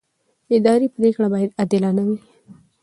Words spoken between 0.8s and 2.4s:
پرېکړه باید عادلانه وي.